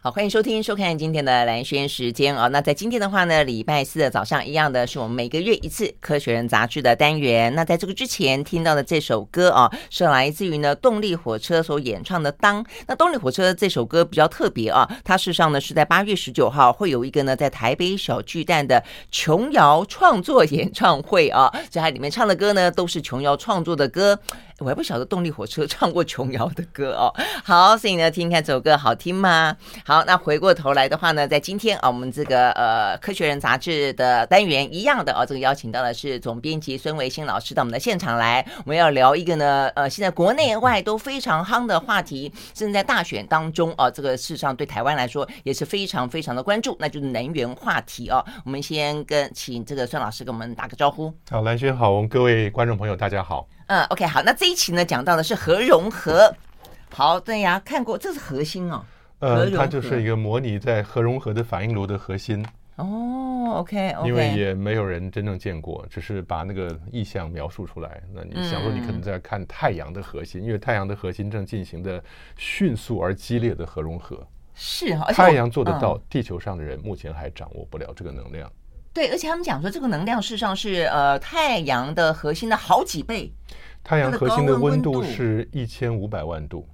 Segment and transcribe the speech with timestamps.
[0.00, 2.48] 好，欢迎收听、收看今天的蓝轩时间、哦。
[2.50, 7.52] 那在今天的话呢，礼拜四的早上一样的是我们每个月一次《科学人》杂志的单元。
[7.56, 12.62] 那在这个之前听到的这首歌啊、是来自于呢动力火车所演唱的《当》。
[12.86, 18.80] 那动力火车这首歌比较特别啊，它事实上呢是在八月十九号会有一个呢在台北小巨蛋的
[19.10, 24.16] 琼瑶创作演唱会啊，这它里面唱的歌呢都是琼瑶创作的歌。
[24.58, 27.14] 我还不晓得动力火车唱过琼瑶的歌哦。
[27.44, 29.56] 好，所以呢，听看这首歌好听吗？
[29.84, 48.24] 好，那回过头来的话呢，在今天啊，我们这个呃《科学人》杂志的单元一样的啊，这个邀请到的是总编辑孙维新老师到我们的现场来，我们要聊一个呢，呃，现在国内外都非常夯的话题，正在大选当中啊，这个事实上对台湾来说也是非常非常的关注，那就是能源话题哦。
[48.44, 51.14] 我们先跟请这个孙老师跟我们打个招呼。
[51.30, 53.46] 好，蓝轩好，我们各位观众朋友大家好。
[53.68, 56.30] 嗯，OK，好，那这一期呢讲到的是核融合。
[56.90, 58.84] 好，对呀，看过，这是核心哦。
[59.20, 62.44] 呃，它就是一个模拟在核融合的反应炉的核心。
[62.76, 63.24] 哦。
[63.48, 68.02] Okay, okay 因为也没有人真正见过，只是把那个意象描述出来。
[68.12, 72.02] 那你想说，你可能在看太阳的核心，嗯、因为太阳的核心正进行的
[72.36, 74.24] 迅速而激烈的核融合。
[74.54, 78.50] 是啊，太阳做得到，嗯、地球上的人目前还掌握不了这个能量。
[78.98, 83.32] 对，而且他们讲说，这个能量事实上是呃太阳的核心的好几倍。
[83.84, 86.68] 太阳核心的温度是一千五百万度，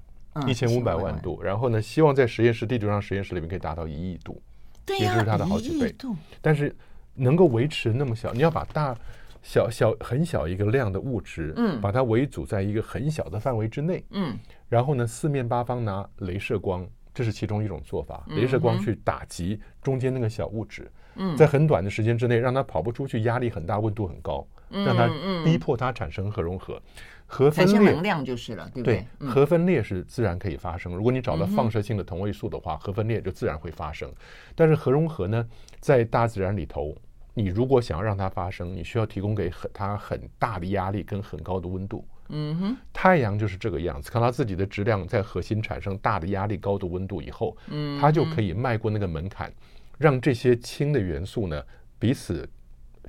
[0.46, 1.42] 一千五百万度。
[1.42, 4.40] 然后呢，希望在实验室，地球上实验室里面可以达到一亿度，
[4.86, 5.94] 对也就是它的好几倍。
[6.40, 6.74] 但是
[7.12, 8.96] 能够维持那么小，你要把大
[9.42, 14.34] 小小很小一个量的物质，嗯，把它围阻在一个很小的范围之内，嗯，
[14.70, 20.84] 然后呢，四面八方拿镭射光，这是其中一种做法，镭射光去打击中间那个小物质。
[20.84, 21.00] 嗯，
[21.36, 25.08] 在很短的时间之内让它跑不出去，压力很大，温度很高，让它
[25.44, 26.80] 逼迫它产生核融合，
[27.26, 29.06] 核分裂能量就是了，对不对？
[29.18, 30.94] 对，核分裂是自然可以发生。
[30.94, 34.10] 如果你找到放射性的同位素的话，核分裂就自然会发生。
[34.54, 35.46] 但是核融合呢，
[35.80, 36.94] 在大自然里头，
[37.32, 42.04] 你如果想要让它发生，你需要提供给很它很大的压力跟很高的温度。
[42.30, 49.52] 嗯哼，太阳就是这个样子，看它自己的质量在核心产生大的压力、高的温度以后，嗯，它就可以迈过那个门槛。
[49.98, 51.62] 让这些氢的元素呢，
[51.98, 52.48] 彼此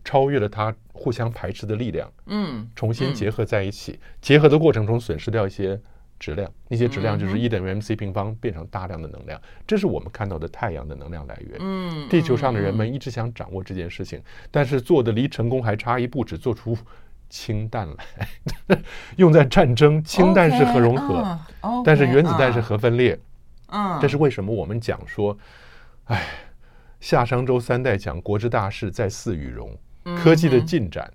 [0.03, 3.93] 超越了它互相排斥的力量，嗯，重新结合在一起。
[3.93, 5.79] 嗯、结合的过程中损失掉一些
[6.19, 9.41] 质量，那些质量就是 E 等于 mc 平方变成大量的能量。
[9.65, 11.57] 这是我们看到的太阳的能量来源。
[11.59, 14.21] 嗯，地球上的人们一直想掌握这件事情，
[14.51, 16.77] 但是做的离成功还差一步，只做出
[17.27, 17.89] 氢弹
[18.67, 18.79] 来，
[19.17, 20.01] 用在战争。
[20.03, 23.19] 氢弹是核融合，okay, uh, okay, 但是原子弹是核分裂。
[23.69, 25.35] 嗯，这是为什么我们讲说，
[26.05, 26.23] 哎。
[27.05, 29.77] 夏商周三代讲国之大事，在祀与戎，
[30.17, 31.07] 科技的进展。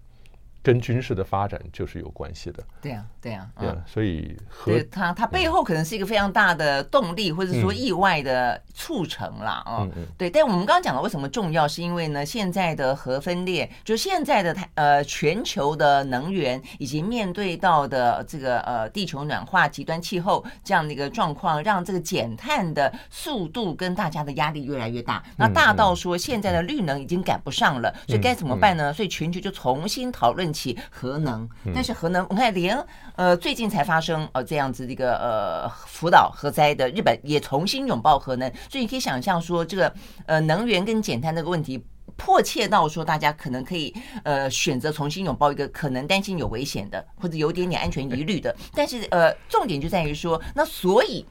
[0.62, 2.62] 跟军事的发展就是有关系的。
[2.82, 9.88] 对呀，对呀，对，所以和它它背后可能是一个非常大的动力，或者说意外的促成了啊。
[10.18, 25.22] 对，但我们刚刚讲的为什么重要，是因为呢，现在的核分裂，就现在的呃全球的能源，以及面对到的这个呃地球暖化、极端气候这样的一个状况，让这个减碳的速度跟大家的压力越来越大。
[25.38, 28.92] 那大到说现在的绿能已经赶不上了，所以该怎么办呢？
[28.92, 30.49] 所以全球就重新讨论。
[30.52, 32.78] 起核能，但是核能，我看连
[33.16, 39.92] 呃最近才发生呃这样子的一个呃福岛核灾的日本也重新拥抱核能，所以你可以想象说这个
[40.26, 41.82] 呃能源跟减碳这个问题
[42.16, 43.94] 迫切到说大家可能可以
[44.24, 51.24] 呃选择重新拥抱一个可能担心有危险的或者有点点安全疑虑的，但是呃重点就在于说那所以。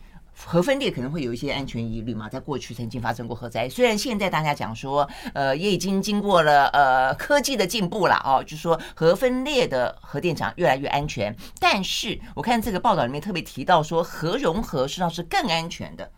[0.45, 16.09] 核分裂可能会有一些安全疑虑嘛，在过去曾经发生过核灾，虽然现在大家讲说，呃，也已经经过了呃科技的进步了哦，就是说核分裂的核电厂越来越安全，但是我看这个报道里面特别提到说，核融合实际上是更安全的，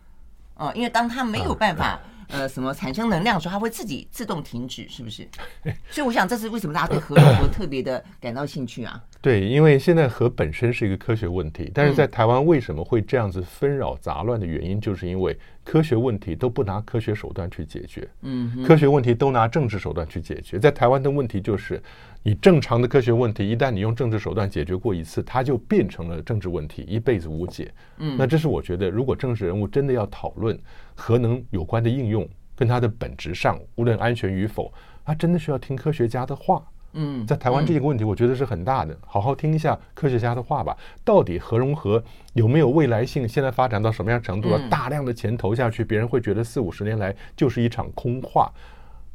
[0.58, 2.00] 嗯，因为当它没有办法。
[2.32, 5.28] 呃，什么产生能量的时候，它会自己自动停止，是不是？
[5.92, 9.02] 所以我想，这是为什么大家对核融合 特别的感到兴趣啊？
[9.22, 20.58] 对，因为现在核本身是一个科学问题，但是在台湾为什么会这样子纷扰杂乱的原因，就是因为科学问题都不拿科学手段去解决，嗯，科学问题都拿政治手段去解决。
[20.58, 21.82] 在台湾的问题就是，
[22.24, 27.74] 你正常的科学问题，一旦你用政治手段解决过一次，它就变成了政治问题，一辈子无解。
[27.98, 30.60] 嗯，那这是我觉得，如果政治人物真的要讨论
[30.94, 34.72] 核能有关的应用，跟它的本质上，无论安全与否，
[35.04, 36.64] 他真的需要听科学家的话。
[36.94, 38.96] 嗯，在台湾这个问题，我觉得是很大的。
[39.08, 40.78] 好好听一下科学家的话吧。
[41.06, 42.04] 到底核融合
[42.34, 43.26] 有没有未来性？
[43.26, 44.62] 现在发展到什么样程度了？
[44.70, 48.52] 大量的钱投下去，别人会觉得四五十年来就是一场空话。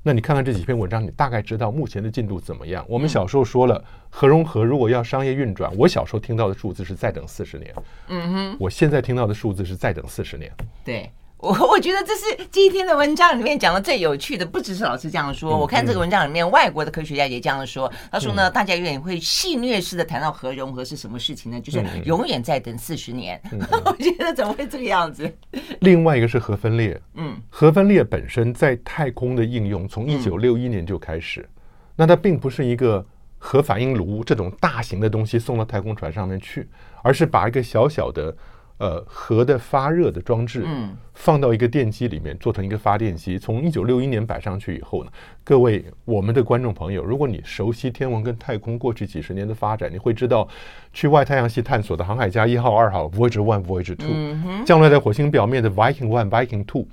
[0.06, 2.86] 那你看看这几篇文章，你大概知道目前的进度怎么样？
[2.88, 7.74] 我们小时候说了，核融合如果要商业运转，我小时候听到的数字是再等四十年。
[8.06, 10.48] 嗯哼，我现在听到的数字是再等四十年。
[10.84, 11.10] 对。
[11.46, 15.56] 我 我觉得这是今天的文章里面讲的最有趣的，不只是老师这样说。
[15.56, 17.90] 我看这个文章里面，外国的科学家也这样说。
[18.10, 21.60] 他说呢，大家永远会戏谑式的谈到核融合是什么事情呢？
[21.60, 23.40] 就是永远在等四十年。
[23.84, 25.32] 我觉得怎么会这个样子？
[25.80, 27.00] 另外一个是核分裂。
[27.14, 31.48] 嗯，核分裂本身在太空的应用从一九六一年就开始，
[31.94, 33.06] 那它并不是一个
[33.38, 36.68] 核反应炉这种大型的东西送到太空船上面去，
[37.02, 38.36] 而是把一个小小的。
[38.78, 43.38] 呃，核的发热的装置，嗯，放到一个电机里面，做成一个发电机。
[43.38, 45.10] 从一九六一年摆上去以后呢，
[45.42, 50.46] 各位我们的观众朋友，如果你熟悉天文跟太空过去几十年的发展，你会知道，
[50.92, 56.86] 去外太阳系探索的航海家一号、二号，Voyager One、Voyager Two，降落在火星表面的 Viking One、Viking Two，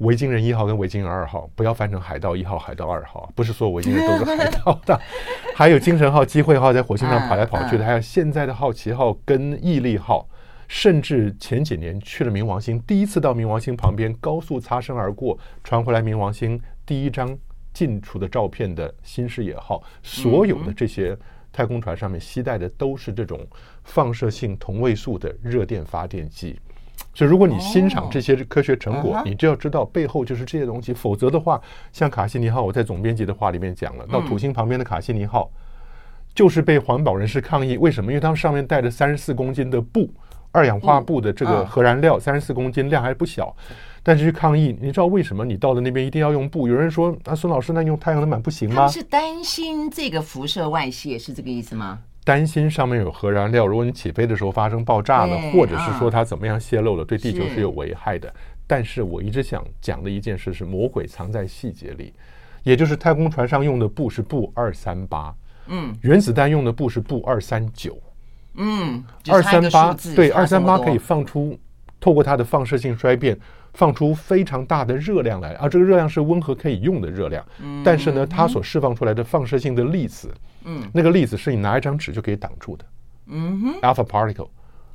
[0.00, 5.00] 维京人一号跟维京人二号，不要翻成海盗一号、海盗二号，不是所有维京人都是海盗的，
[5.56, 10.28] 还有精神号、机会号在火星上跑来跑去的，还有现在的好奇号跟毅力号。
[10.72, 17.38] 甚至前几年去了冥王星，第一次到冥王星旁边高速擦身而过，传回来冥王星第一张
[17.74, 21.14] 近处的照片的新视野号，所有的这些
[21.52, 23.46] 太空船上面携带的都是这种
[23.84, 26.58] 放射性同位素的热电发电机。
[27.14, 30.94] 所以，如果你欣赏这些科学成果，你就要知道背后就是这些东西。
[30.94, 31.60] 否则的话，
[31.92, 35.52] 像卡西尼号，我在总编辑的话里面讲了，到土星旁边的卡西尼号，
[36.34, 38.10] 就是被环保人士抗议，为什么？
[38.10, 40.10] 因为他们上面带着三十四公斤的布。
[40.52, 43.54] 二氧化布的这个核燃料，三十四公斤，量还不小，
[44.02, 45.44] 但是去抗议，你知道为什么？
[45.44, 46.68] 你到了那边一定要用布？
[46.68, 48.86] 有人说啊，孙老师，那用太阳能板不行吗？
[48.86, 51.98] 是担心这个辐射外泄，是这个意思吗？
[52.24, 58.32] 担心上面有核燃料，如果你起飞的时候发生爆炸了，或者是说它怎么样泄漏了，对地球是有危害的。
[58.66, 62.12] 但是我一直想讲的一件事是，魔鬼藏在细节里，
[62.62, 65.34] 也就是太空船上用的布是布二三八，
[65.66, 68.00] 嗯，原子弹用的布是布二三九。
[68.54, 71.58] 嗯，二三八对，二三八可以放出，
[72.00, 73.38] 透过它的放射性衰变，
[73.74, 75.68] 放出非常大的热量来啊！
[75.68, 77.44] 这个热量是温和可以用的热量，
[77.82, 80.30] 但是呢，它所释放出来的放射性的粒子，
[80.64, 82.84] 嗯，那个粒子是你拿一张纸就可以挡住的，
[83.28, 84.48] 嗯哼，alpha particle，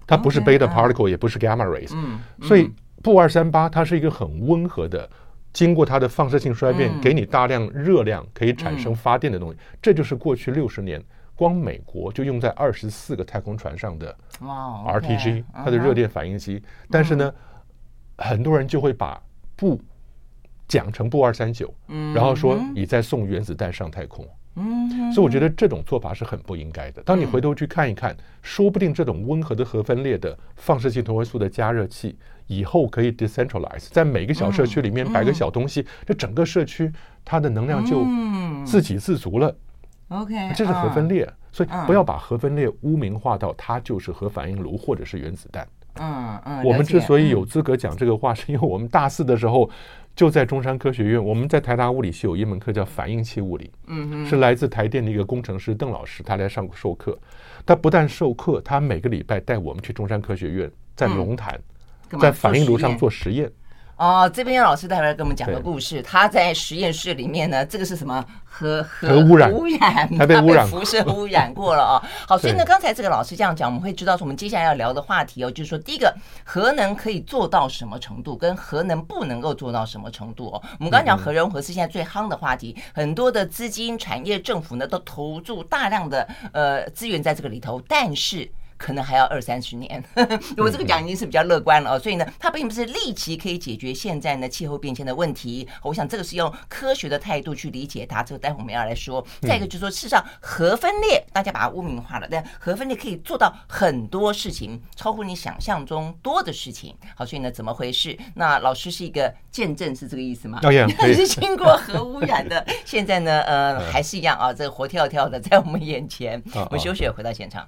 [0.05, 2.69] 它不是 beta particle，也不是 gamma rays，嗯，所以
[3.01, 5.09] 布二三八它是一个很温和的，
[5.51, 11.03] 经过它的放射性衰变，给你大量热量可以产生发电的东西，这就是过去六十年。
[11.37, 16.61] 光美国就用在二十四个太空船上的 RTG，它的热电反应机。
[16.89, 17.33] 但是呢，
[18.17, 19.21] 很多人就会把
[19.55, 19.79] 布
[20.67, 21.71] 讲成不二三九，
[22.15, 24.27] 然后说你在送原子弹上太空。
[24.59, 27.03] 嗯所以我觉得这种做法是很不应该的。
[27.03, 32.17] 当你回头去看一看，说不定这种温和的核分裂的放射性同位素的加热器，
[32.47, 36.91] 以后可以 decentralize，在每个小社区里面摆个小东西，这整个社区
[37.23, 38.03] 它的能量就
[38.65, 39.55] 自给自足了。
[40.09, 45.67] OK，这是核分裂，嗯、所以不要把核分裂污名化到它就是核反应炉或者是原子弹。
[45.99, 49.67] 嗯嗯，我们之所以有资格讲这个话，是因为我们大四的时候
[50.15, 57.17] 就在中山科学院，我们在台大物理系有一门课叫反应器物理，嗯嗯，是来自台电的一个工程师邓老师，他来上授课。
[57.65, 61.59] 他不但授课，他每个礼拜带我们去中山科学院，在龙潭，
[62.21, 63.51] 在反应炉上做实验。
[63.97, 66.03] 哦，这边老师待会儿跟我们讲个故事。
[66.03, 68.23] 他在实验室里面呢，这个是什么？
[68.43, 72.01] 核核污染，污染，他被污染，辐射污染过了哦。
[72.27, 76.11] 好，所以呢，刚才这个老师这样讲，我们会知道说，我们接下来要聊的话题哦，就是说，第一个，
[76.43, 80.61] 核能可以做到什么程度，跟核能不能够做到什么程度哦。
[80.79, 88.47] 我们刚刚讲核融合是现在最夯的话题，很多的资金、产业、政府呢都投注大量的呃资源在这个里头，但是。
[88.77, 90.03] 可能还要二三十年，
[90.57, 91.99] 我这个讲已经是比较乐观了哦。
[91.99, 95.67] 所以呢，它并不是立即可以解决现在呢气候变迁的问题。
[95.81, 98.23] 我想这个是用科学的态度去理解它。
[98.23, 99.25] 这个待会我们要来说。
[99.41, 106.95] 再一个就是说，事实上核分裂大家把它污名化了，但核分裂可以做到很多事情，超乎你想象中多的事情。
[107.15, 108.17] 好，所以呢，怎么回事？
[108.35, 110.59] 那老师是一个见证，是这个意思吗？
[110.61, 116.41] 当然， 是经过核污染的， 现在呢，呃，还是一样啊，这个活跳跳的在我们眼前。
[116.53, 117.67] 我们休息，回到现场。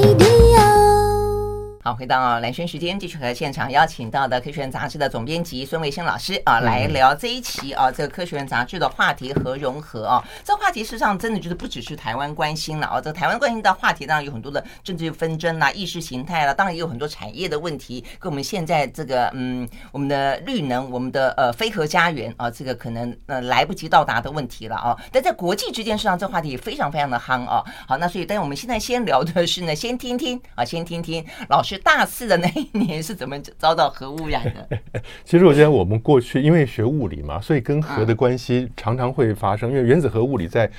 [1.83, 24.95] 好，回到蓝轩时间，继续和现场邀请到的《科学人》杂志的总编辑孙维新老师啊，来聊这一期啊，这个《科学人》杂志的话题和融合啊，这个话题事实上真的就是不只是台湾关心了啊，这个台湾关心的话题当然有很多的政治纷争啦、意识形态啦，当然也有很多产业的问题，跟我们现在这个嗯，我们的绿能、我们的呃非核家园啊，这个可能呃来不及到达的问题了啊。
[25.11, 27.63] 但在国际之间，实际上这个话题也非常非常的夯啊。
[27.87, 31.70] 好，那所以，但是我们现在先聊的是呢，先听听啊，先听听老师。
[31.77, 34.79] 大四的那一年是怎么遭到核污染的？
[35.23, 39.69] 其实我觉得我们过去因为学物理嘛，所以跟核的关系常常会发生。
[39.69, 40.69] 因为原子核物理在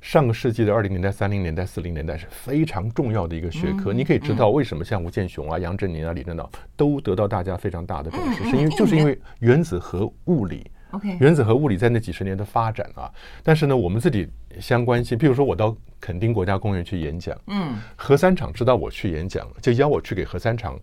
[0.00, 3.92] 上个世纪的二零年代、三零年代、四零年代是非常重要的一个学科。
[3.92, 10.68] 你可以知道为什么像吴健雄啊、杨振宁啊、李政道都得到大家非常大的重视，是因为就是因为原子核物理。
[10.92, 13.10] OK，原子核物理在那几十年的发展啊，
[13.42, 14.28] 但是呢，我们自己
[14.60, 20.78] 相关性，譬如说我到垦丁国家公园去演讲，嗯，核三厂知道我去演讲，就邀我去给核三厂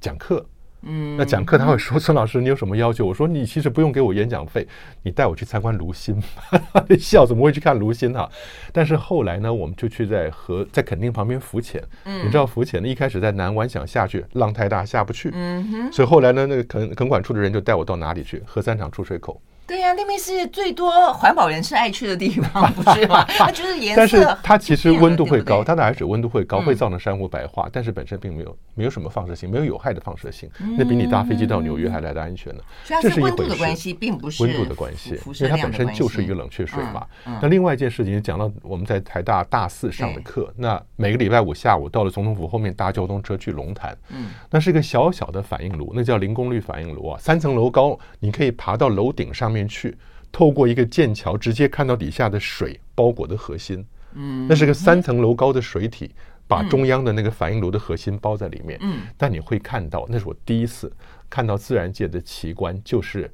[0.00, 0.44] 讲课。
[0.82, 4.66] 嗯，那讲课他会说：“孙老师，你有什么要求？”我说：“你其实不用给我演讲费，
[5.02, 6.18] 你带我去参观炉心。”
[6.98, 8.26] 笑，怎么会去看炉心哈？
[8.72, 11.84] 但是后来呢，我们就去在河在垦丁旁边浮潜。
[12.04, 15.30] 嗯，你知道浮潜呢，一开始在南湾想下去，浪太大下不去。
[15.34, 18.42] 嗯哼，所以后来呢，那个垦垦管处的人就带我到哪里去？
[18.46, 19.38] 核三厂出水口。
[19.70, 23.24] 对呀、啊，那边是最多环保人士爱去的地方，不是吗？
[23.38, 32.60] 它就是颜色，但是它其实温度会高，对对，它的海水温度会高，会造成珊瑚白化，嗯、但是本身并没有没有什么放射性，没有有害的放射性，嗯、那比你搭飞机到纽约还来的安全呢。
[32.84, 37.06] 这是温度的关系，并不是温度的关系，因为它本身就是一个冷却水嘛。
[37.40, 49.96] 那另外一件事情，讲到我们在台大大四上的课，那每个礼拜五下午到了总统府后面搭交通车去龙潭，嗯，那是一个小小的反应炉，那叫零功率反应炉啊，三层楼高，你可以爬到楼顶上面去。
[50.32, 56.14] 透过一个剑桥，直接看到底下的水包裹的核心，嗯，那是个三层楼高的水体，
[56.46, 60.92] 把中央的那个反应炉的核心包在里面，嗯，但你会看到，那是我第一次
[61.28, 63.28] 看到自然界的奇观，就是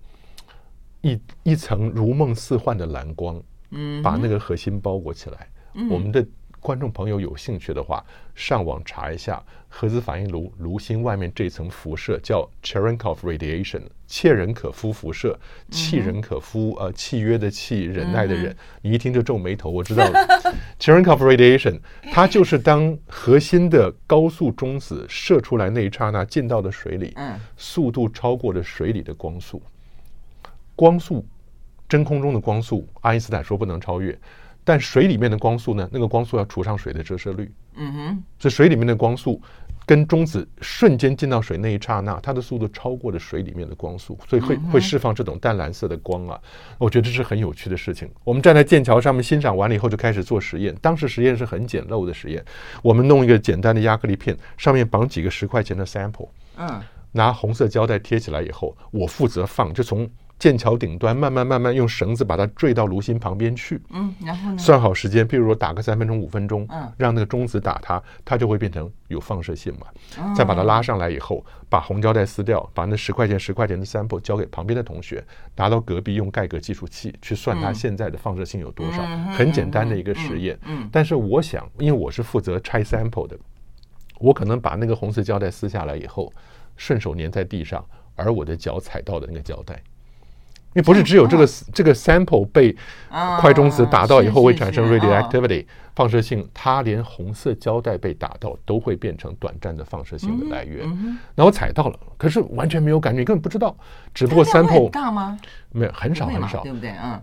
[1.02, 3.38] 一一层如梦似幻的蓝光，
[3.72, 5.50] 嗯，把那个核心包裹起来，
[5.90, 6.26] 我们的。
[6.66, 8.04] 观众朋友有兴趣的话，
[8.34, 15.38] 上网查一下核子反应炉炉心外面这层辐射叫 Cherenkov radiation，切人可夫辐射，
[15.70, 19.70] 契人可夫呃契约的契，忍耐的忍，你一听就皱眉头。
[19.70, 20.18] 我知道了
[20.80, 21.78] Cherenkov radiation，
[22.10, 27.14] 它就是当核心的高速中子射出来那一刹那进到的水里，
[27.56, 29.62] 速度超过了水里的光速，
[30.74, 31.24] 光速
[31.88, 34.18] 真空中的光速，爱因斯坦说不能超越。
[34.66, 35.88] 但水里面的光速呢？
[35.92, 37.48] 那个光速要除上水的折射率。
[37.76, 38.24] 嗯哼。
[38.36, 39.40] 所以水里面的光速
[39.86, 46.36] 跟中子瞬间进到水那一刹那，它的速度超过了水里面的光速，所以会会释放这种淡蓝色的光啊。
[46.78, 48.10] 我觉得这是很有趣的事情。
[48.24, 50.74] 我们站在剑桥上面欣赏完了以后，就开始做实验。
[50.82, 52.44] 当时实验是很简陋的实验，
[52.82, 56.82] 我们弄一个简单的亚克力片，上面绑几个十块钱的 sample，嗯，
[57.12, 60.10] 拿红色胶带贴起来以后，我负责放，就从。
[60.38, 69.86] 剑桥顶端慢慢慢慢用绳子把它坠到炉心旁边去，嗯，然后呢，算好时间，譬如说打个三分钟、五分钟，嗯，让那个中子打它，它就会变成有放射性嘛。
[70.20, 75.24] 嗯、再把它拉上来以后，把红胶带撕掉，把那十块钱、十块钱的 sample 交给旁边的同学，
[75.56, 79.02] 拿到隔壁用盖格计数器去算它现在的放射性有多少。
[79.02, 83.38] 嗯、很简单的一个实验，嗯，嗯嗯，但是我想，因为我是负责拆 sample 的，
[84.18, 86.30] 我可能把那个红色胶带撕下来以后，
[86.76, 87.82] 顺手粘在地上，
[88.14, 89.82] 而我的脚踩到的那个胶带。
[90.76, 92.76] 因为不是只有这个这个 sample 被
[93.40, 95.64] 快中子打到以后会产生 radioactivity
[95.94, 100.86] 放射性，它连红色胶带被打到都会变成短暂的放射性的来源。
[101.34, 103.74] 那我踩到了，可是完全没有感觉，你根本不知道。
[104.12, 105.38] 只不过 sample 大吗？
[105.72, 106.90] 没有，很少很少，对不对？
[107.02, 107.18] 嗯。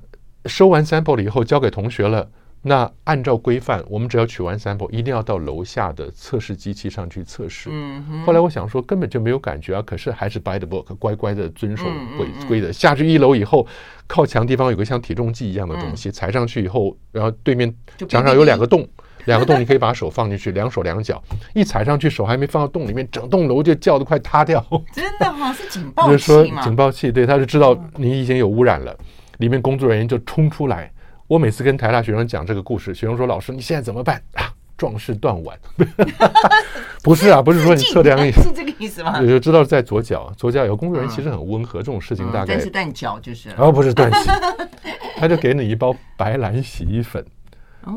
[0.48, 2.27] 收完 sample 了以后，交给同学了。
[2.65, 7.70] 那按照规范，我们只要取完 sample，一定要到楼下的测试机器上去测试。
[7.70, 8.24] 嗯。
[8.25, 11.84] 后来我想说，根本就没有感觉啊，可是还是 by the book，乖乖的遵守
[12.17, 12.72] 规规则。
[12.72, 13.67] 下去一楼以后，
[14.08, 17.74] 靠墙地方有个像体重计一样的东西，踩上去以后，然后对面
[18.08, 18.88] 墙上有两个洞，
[19.25, 21.22] 两个洞你可以把手放进去，两手两脚，
[21.53, 24.65] 一踩上去，手还没放到洞里面，整栋楼就叫得快塌掉。
[24.93, 25.51] 真的吗？
[25.51, 26.12] 是警报 器吗？
[26.13, 28.98] 就是说警报器，对，他就知道你已经有污染了，
[29.39, 30.89] 里面工作人员就冲出来。
[31.33, 35.57] 我每次跟台大学生讲这个故事，学生说：“老师，你现在怎么办？”啊，壮士断腕。
[37.01, 39.17] 不是啊，不是说你测量是这个意思吗？
[39.19, 42.53] 我就知道在左脚，左脚有工作人员其实很温和，这种事情大概。
[42.53, 43.49] 但是断脚就是。
[43.57, 44.29] 哦，不是断洗，
[45.17, 47.25] 他就给你一包白兰洗衣粉，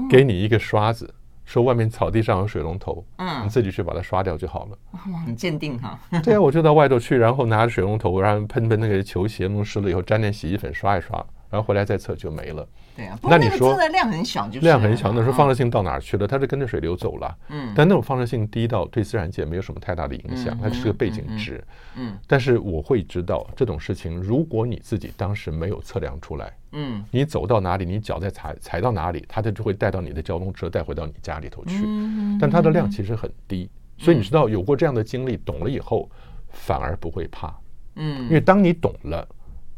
[0.08, 1.12] 给你一个刷子，
[1.44, 4.78] 说外面草地上有水龙头，嗯，你自己去把它刷掉就好了。
[5.12, 6.00] 哇，很鉴定哈。
[6.24, 11.22] 对啊，我就到外头去，然后拿着水龙头，然后喷喷那个球鞋，弄湿了以后沾点洗衣粉刷一刷。
[11.56, 12.68] 然后回来再测就没了。
[12.94, 16.26] 对啊，那你说量很小，就是量很小，那时候放射性到哪儿去了？
[16.26, 17.34] 它是跟着水流走了。
[17.48, 21.64] 嗯，但那种放射性低到对自然界没有什么太大的影响，它只是个背景值。
[21.94, 31.84] 嗯，但是我会知道这种事情，如果你自己当时没有测量出来，嗯，你走到哪里，你脚再踩踩到哪里，它就会带到你的交通车带回到你家里头去。
[31.86, 36.10] 嗯，但它的量其实很低，所以你知道有过这样的经历，懂了以后
[36.50, 37.54] 反而不会怕。
[37.94, 39.26] 嗯，因为当你懂了。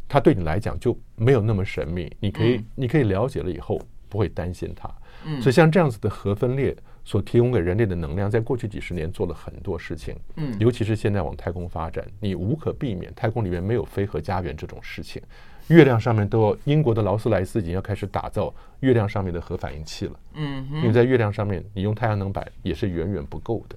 [0.08, 4.90] 它对你来讲就没有那么神秘，你可以、嗯、你可以了解了以后不会担心它。
[5.26, 6.74] 嗯，所以像这样子的核分裂
[7.04, 10.16] 所提供给人类的能量，在过去几十年做了很多事情。
[10.36, 15.20] 嗯，尤其是现在往太空发展，你无可避免，太空里面没有飞核家园这种事情。
[15.66, 20.12] 月亮上面都要，英国的劳斯莱斯已经要开始打造月亮上面的核反应器了。
[20.34, 23.76] 嗯，因为在月亮上面，你用太阳能板也是远远不够的。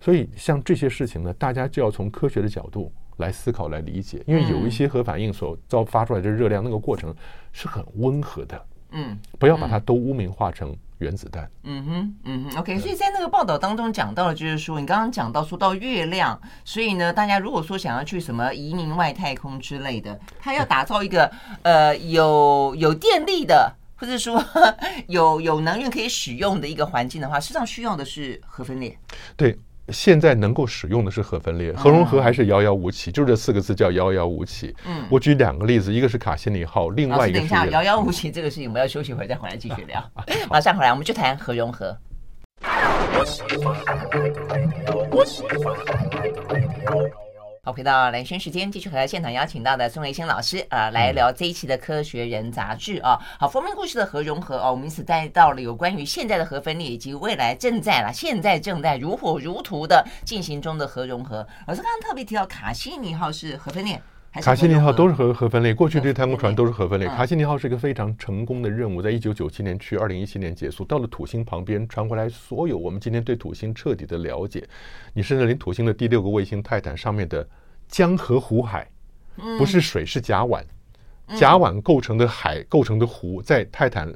[0.00, 2.92] 所以像这些事情呢，大家就要从科学的角度。
[3.20, 7.14] 来思考，来理解，因为有一些核反应所造发出来的热量，那个过程
[7.52, 8.66] 是很温和的。
[8.92, 11.48] 嗯，不要把它都污名化成原子弹。
[11.62, 12.76] 嗯哼，嗯哼，OK。
[12.80, 21.30] 所以在那个报道当中讲到了，就是说你刚刚讲到说到月亮，所以呢，大家如果说想要去什么移民外太空之类的，他要打造一个
[21.62, 24.44] 呃有有电力的，或者说
[25.06, 28.98] 有有能源可以使用的一个环境的话，实际上需要的是核分裂。
[29.36, 29.56] 对。
[29.92, 34.74] 现在能够使用的是核分裂，核融合还是遥遥无期，就这四个字叫遥遥无期。
[34.86, 37.40] 嗯，我举两个例子，一个是卡西尼号，另外一个是。
[37.40, 40.02] 等一下，遥遥无期这个事情，我们要休息会再回来继续聊。
[40.50, 41.96] 马上回来，我们就谈核融合。
[47.62, 53.20] 好，回到蓝轩时间，继续和现场邀请到的宋维新老师啊、呃，来聊这一期的《科学人》杂志啊。
[53.38, 61.46] 好，封面故事的核融合哦，我们因此带到了有关于现在的核分裂，以及未来正在了，现在正在如火如荼的进行中的核融合。
[61.66, 64.00] 老师刚刚特别提到卡西尼号是核分裂，
[64.34, 65.74] 卡西尼号都是核核分裂。
[65.74, 67.08] 过去这些太空船都是核分裂。
[67.08, 74.66] 卡西尼号是一个非常成功的任务，在一九九七年去，二零一七年结束，到了土星旁边传回来所有我们今天对土星彻底的了解。
[75.12, 77.46] 你甚至连土星的第六个卫星泰坦上面的。
[77.92, 78.88] 江河湖海，
[79.58, 80.62] 不是水，是甲烷。
[81.36, 84.08] 甲烷构成的海构成的湖，在泰坦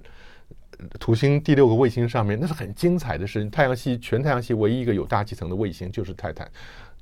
[1.00, 3.50] 土星第六个卫星上面，那是很精彩的事情。
[3.50, 6.49] 太阳系全太阳系唯一一个有大气层的卫星就是泰坦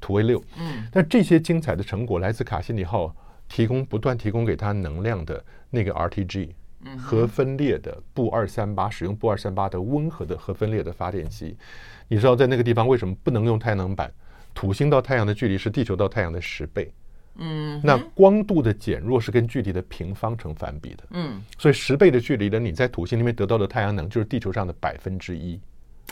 [0.02, 0.44] 土卫六。
[0.58, 3.16] 嗯，但这些精彩的成果来自卡西尼号
[3.48, 6.50] 提供不断提供给它能量的那个 RTG
[6.98, 11.56] 核分裂的布二三八，使用布二三八的温和的核分裂的发电机。
[12.08, 14.12] 你知道在那个地方为什么不能用太阳能板？
[14.54, 16.92] 土星到太阳的距离是地球到太阳的十倍，
[17.36, 25.58] 嗯，那光度的减弱是跟距离的平方成反比的，嗯，所以十倍的距离呢，你在土星里面得到的太阳能就是地球上的百分之一，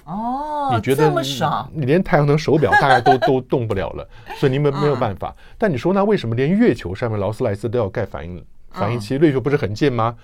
[0.05, 1.68] 哦，你觉得这么少？
[1.72, 5.35] 你连太阳能手表大概都 都动不了了，所以你们没有办法。
[5.59, 9.16] 但你说那为什么连月球上面劳斯莱斯都要盖反应反应器？
[9.16, 10.16] 月球不是很近吗？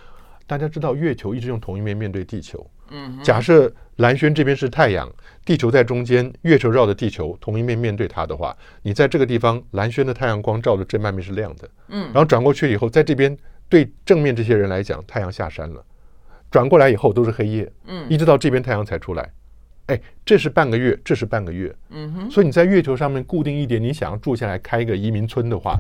[0.47, 5.11] 大家知道月球一直用同一面面对地球，嗯，假设蓝轩这边是太阳。
[5.45, 13.37] 地球在中间，月球绕着地球同一面面对它的话，你在这个地方，蓝轩的太阳光照的这半面是亮的，嗯，然后转过去以后，在这边
[13.69, 15.85] 对正面这些人来讲，太阳下山了，
[16.51, 19.33] 转过来以后都是黑夜，嗯，一直到这边太阳才出来，
[19.87, 25.79] 哎，这是半个月，这是半个月，嗯哼，所以你在月球上面固定一点，你想要住下来开一个移民村的话，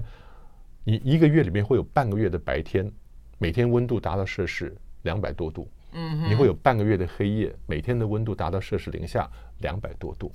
[0.84, 2.90] 你一个月里面会有半个月的白天，
[3.38, 5.68] 每天温度达到摄氏两百多度。
[5.92, 9.28] 嗯，你会有半个月的黑夜，每天的温度达到摄氏零下
[9.60, 10.30] 两百多度，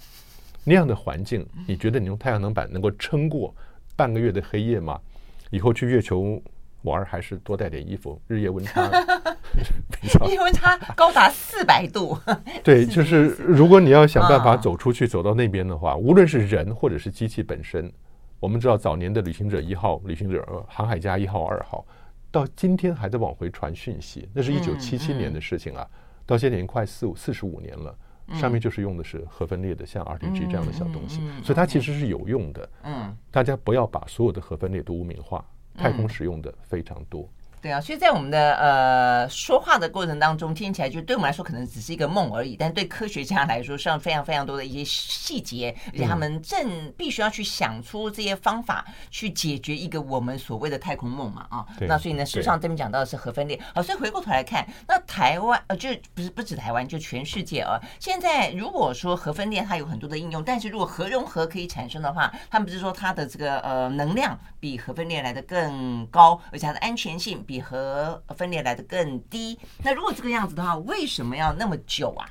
[0.63, 3.55] 那样的环境，你觉得你用太阳能板能够撑过
[3.95, 4.99] 半个月的黑夜吗？
[5.49, 6.41] 以后去月球
[6.83, 8.89] 玩还是多带点衣服，日夜温差，
[10.25, 12.17] 日夜温差高达四百度。
[12.63, 17.91] 对，就是如果你要想办法走出去，走到那边的话，无论是人或者是机器本身，
[18.39, 21.85] 我们知道早年的旅行者一号、旅行者航海家一号、二号。
[22.33, 25.85] 到今天还在往回传讯息，那是一九七七年的事情啊，
[26.25, 27.93] 到现在已经快四五四十五年了，
[28.29, 32.69] 嗯、上面就是用的是核分裂的，像 RTG 这样的小东西，所以它其实是有用的。
[32.83, 35.43] 嗯，大家不要把所有的核分裂都污名化，
[35.75, 37.27] 太空使用的非常多。
[37.61, 51.63] 对啊，所以在我们的呃说话的过程当中，听起来就对我们来说可能只是一个梦而已，但对科学家来说，是非常非常多的一些细节，而且他们正必须要去想出这些方法去解决一个我们所谓的太空梦嘛啊。
[51.81, 53.59] 那所以呢，书上这边讲到的是核分裂。
[53.75, 67.45] 好，所以回过头来看，那台湾呃，就不是不止台湾，就全世界啊，现在如果说核分裂它有很多的应用，但是如果核融合可以产生的话，他们不是说它的这个呃能量比核分裂来的更高，而且它的安全性。
[67.51, 69.59] 比核分裂来得更低。
[69.83, 72.25] 那如果这个样子的话，为什么要那么久啊？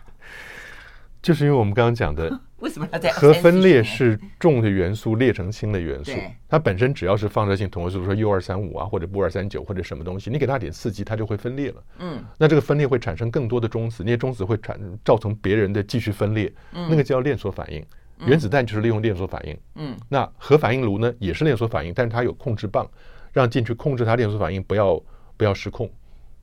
[1.20, 6.12] 就是因为我们刚刚讲的 为什么要在核分裂是重的元素裂成轻的元素，
[6.48, 11.84] 它本身只要是放射性同位素，说 U 二三五啊，或者鈽二三九或者什么东西，你给它点刺激，它就会分裂了。
[11.98, 17.84] 嗯，那这个分裂会产生更多的中子，那些中子会产造成别人的继续分裂，嗯、那个叫链锁反应。
[18.26, 19.58] 原子弹就是利用链锁反应。
[19.74, 22.86] 嗯，那核反应炉呢也是链锁反应，但是它有控制棒，
[23.32, 25.02] 让进去控制它链锁反应不要
[25.36, 25.90] 不要失控。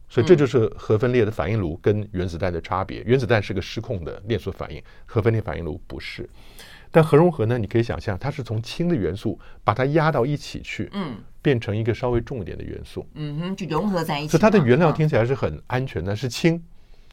[0.09, 3.03] 所以这就是核分裂的反应炉跟原子弹的差别。
[3.05, 6.29] 原子弹是个失控的链锁反应，核分裂反应炉不是。
[6.89, 14.29] 但核融合呢，你可以想象，它是从轻的元素把它压到一起去，嗯，变成一个稍微重一点的元素，嗯哼，就融合在一起。
[14.29, 16.63] 所以它的原料听起来是很安全的，是氢。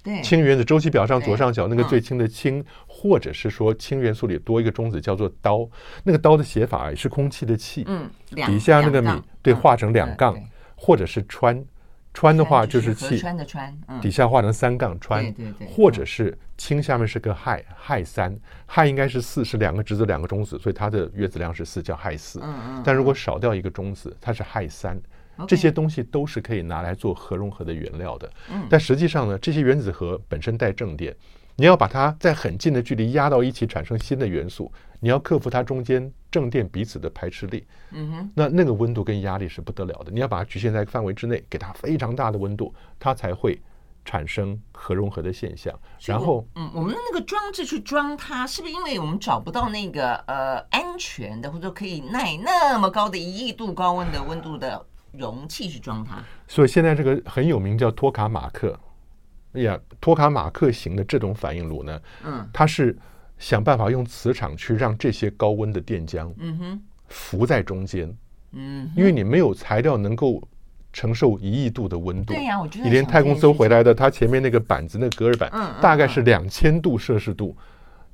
[0.05, 5.69] 对，氢原子周期表上左上角那个最轻的氢，或者是说氢元素里多一个中子叫做氘，
[6.05, 8.09] 那个氘的写法是空气的气，嗯，
[8.47, 9.11] 底下那个米
[9.43, 10.39] 对画成两杠，
[10.77, 11.65] 或者是氚。
[12.13, 18.39] 氚的话就是气，氚的氚，底下画成三杠氚，对对对，或者是氢下面是个氦，氦三，
[18.69, 22.39] 氦应该是四，是两个质子两个中子，所以它的原子量是四，叫氦四。
[22.41, 22.83] 嗯嗯。
[22.85, 24.97] 但如果少掉一个中子，它是氦三。
[25.47, 28.31] 这些东西都是可以拿来做核融合的原料的。
[28.51, 28.67] 嗯。
[28.69, 31.15] 但实际上呢，这些原子核本身带正电，
[31.57, 34.71] 你要把它在很近的距离压到一起，产生新的元素。
[35.01, 40.11] 你要克服它中间正电彼此的排斥力，嗯哼，那那个温度跟压力是不得了的。
[40.11, 43.61] 你要把它局限在范围之内，给它非常大的温度，它才会
[44.03, 45.79] 产生核融合的现象。
[46.07, 54.87] 然后，嗯，我们的那个装置去装它，是不是因为我们找不到那个呃安全的，或者可以耐那么高的一亿度高温的温度的
[55.19, 56.23] 容器去装它？
[56.47, 58.79] 所以现在这个很有名叫托卡马克，
[59.53, 62.97] 哎呀，托卡马克型的这种反应炉呢，嗯，它是。
[63.37, 68.17] 想办法用磁场去让这些高温的电浆，嗯哼，浮在中间，
[68.53, 70.41] 嗯，因为你没有材料能够
[70.93, 75.51] 承受一亿度的温度，对呀，我觉得你连太空梭回来的，它前面那个板子，那个隔热板，
[75.83, 77.55] 大概是两千度摄氏度，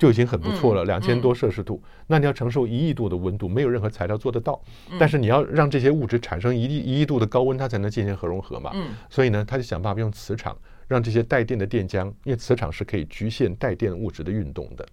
[0.01, 4.59] 就已经很不错了，两千多摄氏度，那你要承受一亿度的温度，没有任何材料做得到，
[4.99, 10.57] 但是你要让这些物质产生一亿一亿度的高温，它才能进行核融合嘛，嗯，所以呢，他就想办法用磁场
[10.89, 14.89] 让这些带电的电浆，因为磁场是可以局限带电物质的运动的。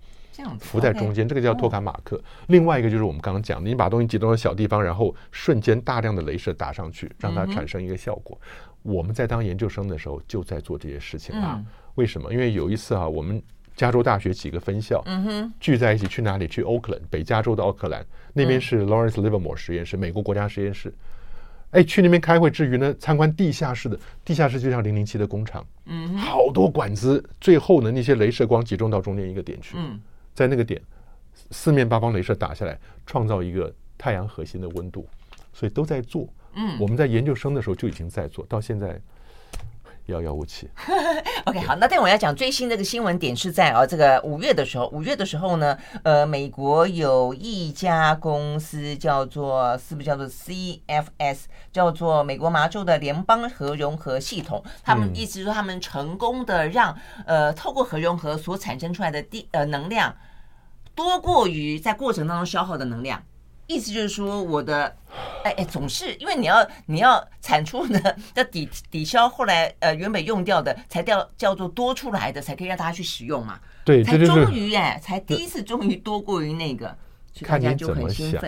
[0.60, 2.22] 浮在中间，这个叫托卡马克。
[2.48, 8.38] 另外一个就是我们刚刚讲的，你把东西集中到小地方，然后瞬间大量的镭射打上去，让它产生一个效果。
[8.84, 11.64] 我们在当研究生的时候就在做这些事情啊。
[11.96, 12.32] 为什么？
[12.32, 13.42] 因为有一次啊，我们
[13.78, 15.02] 加州大学几个分校
[15.60, 16.48] 聚在一起，去哪里？
[16.48, 20.92] 去 Oakland，北加州的奥克兰，那边是 Lawrence Livermore 实验室，美国国家实验室。
[21.72, 25.64] 哎，去那边开会之余呢，参观地下室的地下室就像零零七的工厂，
[26.18, 29.78] 好多管子，最后呢，那些镭射光集中到中间一个点去。
[30.34, 30.82] 在那个点，
[31.52, 35.08] 四面八方镭射打下来，创造一个太阳核心的温度，
[35.54, 36.28] 所以都在做。
[36.56, 39.00] 嗯，我们在研究生的时候就已经在做到现在，
[40.08, 40.70] 遥遥无期。
[41.46, 60.16] OK，好，那但我要讲最新这个新闻点是在啊，这个五月的时候，五月的时候呢，呃，美国有一家公司叫做是不是叫做 CFS，叫做美国麻州的联邦核融合系统，他们意思是说他们成功的让呃透过核融合所产生出来的地呃能量。
[60.96, 63.22] 多过于在过程当中消耗的能量，
[63.68, 64.96] 意思就是说，我的，
[65.44, 73.60] 哎哎，总是因为你要你要产出的要抵抵消后来呃原本用掉的，才叫叫做多出来的，才可以让大家去使用嘛。
[73.84, 76.98] 对，才终于哎，才第一次终于多过于那个，
[77.42, 78.42] 看你怎么想，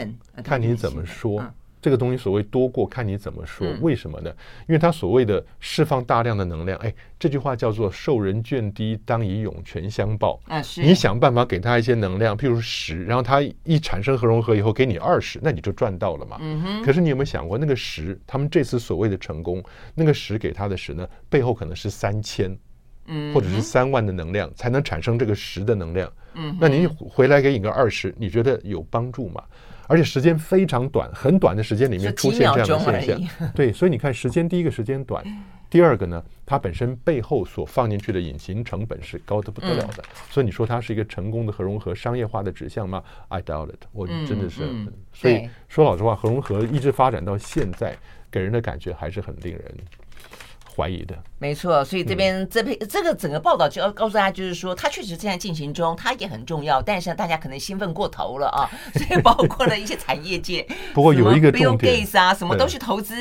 [0.43, 1.43] 看你怎么说。
[1.81, 3.65] 这个东西所谓多过，看你怎么说。
[3.81, 4.29] 为什么呢？
[4.67, 10.39] 因为它所谓的释放大量的能量，哎，这句话叫做“受人眷滴，当以涌泉相报”。
[10.47, 10.81] 啊，是。
[10.81, 16.37] 你想办法给他一些能量，譬如十，然后他一产生核融合以后给你二十，那你就赚到了嘛。
[16.41, 16.83] 嗯哼。
[16.83, 19.63] 可是你有没有想过，那个十，他们这次所谓的成功，
[19.95, 22.57] 那个十给他的十呢，背后可能是三千，
[23.05, 26.11] 嗯，或者是三万的能量才能产生这个十的能量。
[26.33, 26.57] 嗯。
[26.59, 29.41] 那你回来给你个二十，你觉得有帮助吗？
[29.89, 35.25] 而且时间非常短，很短的时间里面出现这样的现象，对，所以你看，时间第一个时间短，
[35.67, 44.69] 第二个呢，它本身背后所放进去的隐形成本是高的不得了的，所以你说它是一个成功的核融合商业化的指向吗？I doubt it，我真的是，
[45.11, 47.97] 所以说老实话，核融合一直发展到现在，
[48.29, 49.75] 给人的感觉还是很令人。
[50.79, 62.07] 怀疑的，没错，所以这边这篇这个整个报道就要告诉大家，就是说它确实正在进行中，它也很重要，但是大家可能兴奋过头了啊， 所以包括了一些产业界， 不过有一个重点。
[62.13, 63.13] 啊，什么都去投资。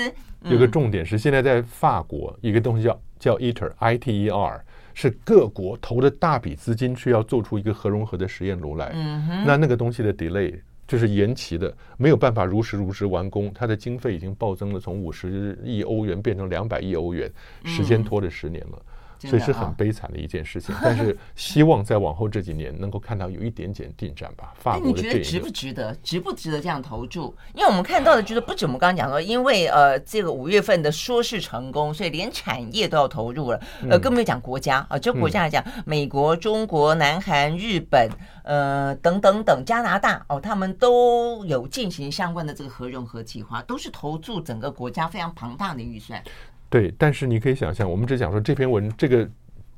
[0.44, 10.60] 有个重点是，现在在法国一个东西叫叫 ITER，I T E R，是各国投了大笔资金去要做出一个核融合的实验炉来，嗯哼，那那个东西的 delay。
[10.88, 17.30] 就是延期的，没有办法如实如实完工，它的经费已经暴增了，从五十亿欧元变成两百亿欧元，
[17.62, 18.82] 时间拖了十年了。
[19.20, 20.74] 所以是很悲惨的一件事情。
[20.82, 24.52] 但是希望在往后这几年能够看到有一点点进展吧。
[24.60, 25.94] 法国你觉得值不值得？
[26.02, 27.34] 值不值得这样投注？
[27.54, 33.60] 因为我们看到的就是不止我们刚刚讲说，因为呃这个五月份的说是成功，所以连产业都要投入了。
[33.88, 38.10] 呃，更没有讲国家啊，就国家来讲，美国、中国、南韩、日本，
[38.44, 46.22] 呃等等等，加拿大哦，他们都有进行相关的这个核融合计划，都是投注整个国家非常庞大的预算。
[46.70, 49.26] 对，但是你可以想象，我们只讲说这篇文这个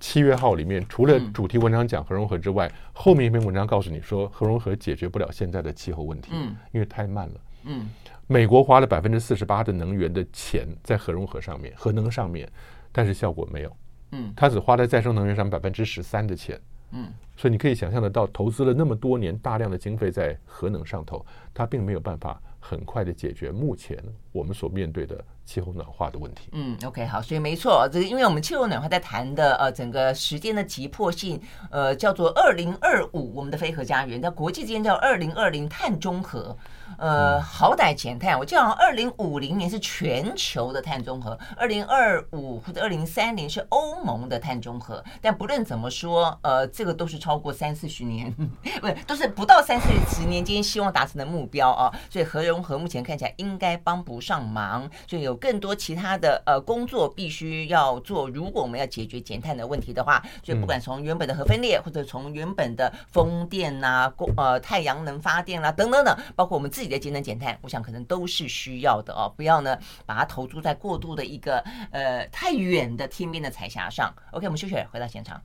[0.00, 7.34] 七月号里面，除了主题文章讲核融合之外，嗯、后面一篇文章告诉你说，核融合解决不了现在的气候问题，嗯，因为太慢了，
[7.66, 7.88] 嗯，
[8.26, 12.50] 美国花了百分之四十八的能源的钱在核融合上面，核能上面，
[12.90, 13.76] 但是效果没有，
[14.10, 21.24] 嗯，它只花在再生能源上百分之十三的钱，嗯，所以你可以想象得到，投资了那么多年大量的经费在核能上头，
[21.54, 22.40] 它并没有办法。
[22.62, 23.96] 很快的解决目前
[24.32, 26.48] 我们所面对的气候暖化的问题。
[26.52, 31.40] 嗯，OK，好，所以没错，这个因为我们气候暖化在谈的呃整个时间的急迫性，
[31.70, 36.56] 呃叫做二零二五，我们的非核家园，在国际之间叫二零二零碳中和。
[36.98, 45.02] 呃，好歹减碳，我记得好像二零五零年是全球的碳中和，二零二五或者二零三零是欧盟的碳中和。
[45.20, 48.30] 但不论怎么说，呃，这个都是超过三四十年，
[48.80, 51.90] 不是，都是不到三四十年间希望达成的目标啊。
[52.10, 58.28] 所以核融合目前看起来应该帮不上忙，所以有更多其他的呃工作必须要做。
[58.28, 69.32] 如果我们要解决减碳的问题的话，所以不管从原本的核分裂，或者从原本的风电呐、啊、光呃太阳能发电啦、啊、等等等，包括我们自己的节能减碳，我想可能都是需要的哦。
[69.36, 74.12] 不要呢把它投注在过度的一个呃太远的天边的彩霞上。
[74.32, 75.40] OK，我们休息，回到现场。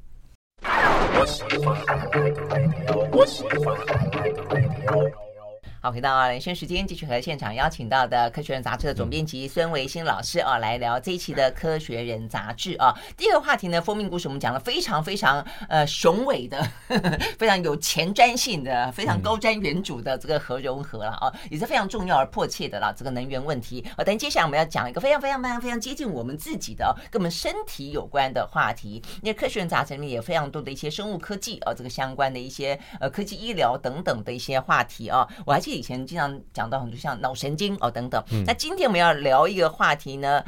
[5.85, 12.91] 好，回到连线时间，继续和现场邀请到的《科学人》杂志的总编辑孙维新老师啊，来聊这一期的《科学人》杂志啊。
[13.15, 24.01] 第一个话题呢，封面故事我们讲了非常非常呃雄伟的呵呵， 非常有前瞻性的，非常高瞻远瞩的这个核融合了啊，也是非常重要而迫切的了这个能源问题啊。
[24.03, 28.95] 但接下来我们要讲一个非常非常非常非常接近我们自己的，跟我们身体有关的话题。
[29.21, 35.74] 因为《科学人》杂志里面也非常多的一些生物科技啊，这个相关的一些呃科技医疗等等的一些话题啊，我还记得。
[35.75, 40.43] 以前经常讲到很多像脑神经哦等等，那今天我们要聊一个话题呢，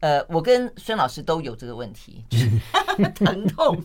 [0.00, 2.50] 呃，我跟孙老师都有这个问题，就是
[3.14, 3.84] 疼痛。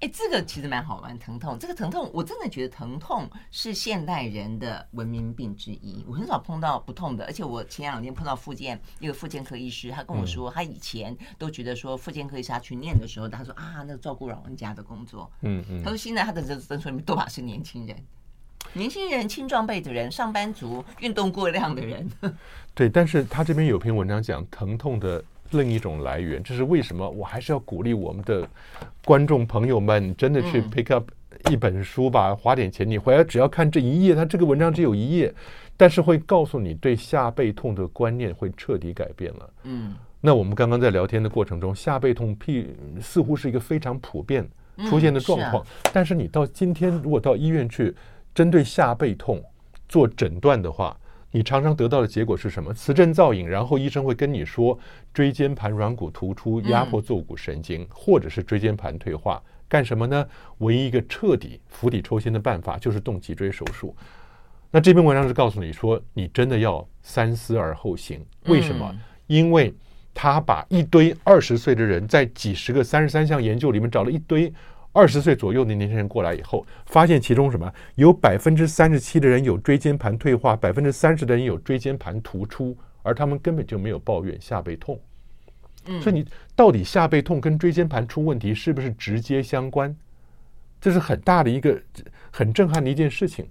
[0.00, 1.58] 哎，这个其实蛮好玩，疼痛。
[1.58, 6.04] 这个疼痛，我真的觉得疼痛是现代人的文明病之一。
[6.06, 17.96] 我很少碰到不痛的，而且我前两天碰到复健一个复健科医师，他跟我说，他以前都觉得说复健科医师他去念的时候，他说啊，那个照顾老人家的工作，嗯嗯，他说现在他的诊所里面多半是年轻人。
[18.74, 22.10] 年轻人、青壮辈的人、上班族、运动过量的人，
[22.74, 22.88] 对。
[22.88, 27.08] 但是他这边有篇文章讲疼痛的另一种来源，这是为什么？
[27.08, 28.46] 我还是要鼓励我们的
[29.04, 31.08] 观众朋友们，真的去 pick up
[31.50, 35.32] 一本书吧，嗯、花点钱，你回来只要看这一页，他这个文章只有一页，
[35.76, 39.50] 但是会告诉你对下背痛的观念会彻底改变了。
[39.62, 44.44] 嗯，那我们刚刚在聊天的过程中，下背痛屁似乎是一个非常普遍
[44.90, 47.94] 出现的状况，嗯啊、但是你到今天如果到医院去。
[48.34, 49.42] 针对下背痛
[49.88, 50.98] 做诊断的话，
[51.30, 52.72] 你常常得到的结果是什么？
[52.74, 54.78] 磁振造影，然后医生会跟你说
[55.12, 59.42] 椎间盘软骨突出压迫坐骨神经，或者是椎间盘退化。
[59.68, 60.26] 干什么呢？
[60.58, 63.94] 唯一一个彻底釜底抽薪的办法就是动脊椎手术。
[64.70, 68.24] 那这篇文章是告诉你说，你真的要三思而后行。
[68.46, 68.94] 为什么？
[69.26, 69.72] 因为
[70.12, 74.52] 他把一堆二十岁的人在几十个三十三项研究里面找了一堆。
[74.94, 77.70] 二十岁左右的年轻人过来以后，发现其中什么？
[77.96, 84.98] 有百分之三十七的人有椎间盘退化，百分之三十的人有椎间盘突出，而他们根本就没有抱怨下背痛。
[85.86, 89.94] 嗯，所以你到底下背痛跟椎间盘出问题是不是直接相关？
[90.80, 91.76] 这是很大的一个
[92.30, 93.44] 很震撼的一件事情。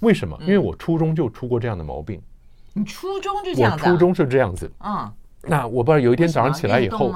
[0.00, 0.36] 为什么？
[0.40, 2.20] 因为我初中就出过这样的毛病。
[2.72, 3.72] 你初中就这样？
[3.72, 4.68] 我初中是这样子。
[4.80, 5.08] 嗯，
[5.42, 7.14] 那我不知道有一天早上起来以后，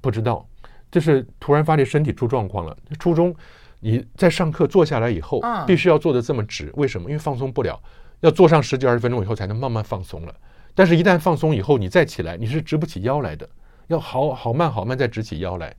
[0.00, 0.46] 不知道。
[0.90, 2.76] 就是突然发现身体出状况了。
[2.98, 3.34] 初中
[3.80, 7.08] 你在上课坐下来以后，必须要坐得这么直，为什么？
[7.10, 7.80] 因为放松不了，
[8.20, 10.34] 要坐上十几二十分钟以后才能慢慢放松了。
[10.74, 13.48] 但是，一旦放松以后，你再起来，你是直不起腰来的，
[13.86, 15.74] 要好好慢好慢再直起腰来。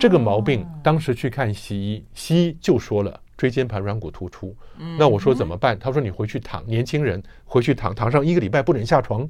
[0.00, 4.56] 这个毛病当时去看西医，西医就说了椎间盘软骨突出。
[4.98, 5.78] 那我说怎么办？
[5.78, 9.28] 他说你回去躺，年轻人回去躺，躺上一个礼拜不准下床。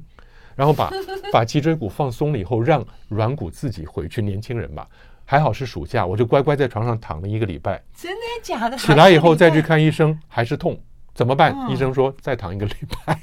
[0.55, 0.91] 然后把
[1.31, 4.21] 把脊椎骨放松了以后，让软骨自己回去。
[4.21, 4.85] 年轻人嘛，
[5.25, 7.83] 还好是暑假，我就乖乖在床上躺了一个礼拜。
[7.95, 8.77] 真的假的？
[8.77, 10.79] 起来以后再去看医生，还是痛。
[11.13, 11.53] 怎么办？
[11.53, 12.73] 哦、医生说再躺一个礼
[13.05, 13.17] 拜。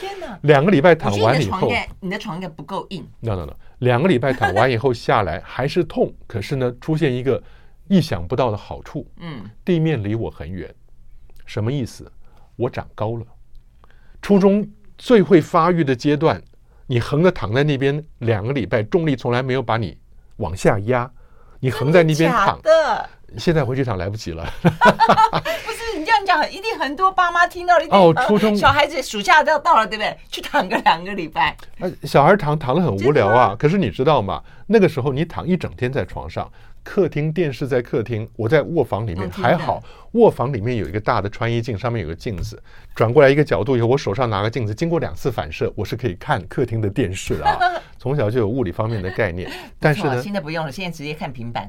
[0.00, 0.36] 天哪！
[0.42, 1.70] 两个礼拜躺完以后，
[2.00, 3.06] 你的床应该不够硬。
[3.20, 7.40] no no no，两个礼拜躺完以后下来还是痛，可是呢，出现一个
[7.86, 9.08] 意想不到的好处。
[9.18, 10.74] 嗯，地面离我很远，
[11.44, 12.10] 什么意思？
[12.56, 13.24] 我长高了。
[14.20, 14.68] 初中
[14.98, 16.42] 最会发育的阶段，
[16.86, 19.98] 你横着躺在那边两个礼拜，重力从来没有把你
[20.36, 21.10] 往下压，
[21.60, 22.60] 你横在那边躺。
[22.62, 23.10] 的。
[23.38, 24.48] 现在回去躺来不及了。
[24.62, 27.84] 不是你这样讲，一定很多爸妈听到了。
[27.90, 30.16] 哦，初中小孩子暑假都要到了，对不对？
[30.30, 31.54] 去躺个两个礼拜。
[32.04, 33.54] 小孩躺躺的很无聊啊。
[33.58, 34.42] 可是你知道吗？
[34.68, 36.50] 那个时候你躺一整天在床上，
[36.86, 39.82] 客厅电视在客厅，我在卧房里面还好。
[40.12, 42.62] 卧房里面有一个大的穿衣镜，上面有个镜子，
[42.94, 47.58] 转过来一个角度以后，我手上拿个镜子，经过两次反射，我是可以看客厅的电视啊。
[47.98, 51.68] 从小就有物理方面的概念，但是呢， 现在不用了，现在直接看平板。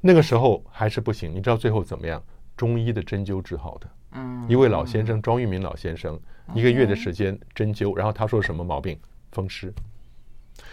[0.00, 2.22] 那个时候还是不行，你知道最后怎么样？
[2.56, 3.88] 中医的针灸治好的。
[4.12, 6.18] 嗯，一位老先生，庄玉明老先生，
[6.54, 8.96] 一个月的时间针灸，然后他说什么毛病？
[9.32, 9.74] 风湿。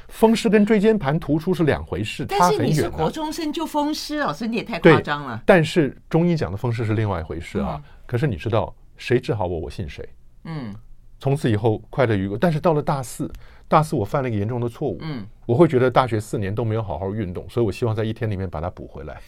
[0.10, 5.41] 风湿跟椎间盘突出是两回事，但是你是国中生就风湿，老师你也太夸张了。
[5.45, 7.82] 但是中医讲的风湿是另外一回事啊。
[8.06, 10.08] 可是你知道谁治好我，我信谁。
[10.43, 10.76] 嗯，
[11.19, 12.38] 从此以后快乐愉快。
[12.39, 13.32] 但是到了大四。
[13.69, 19.22] 大四我犯了一个严重的错误，嗯，我会觉得大学四年都没有好好运动，所以我希望在一天里面把它补回来，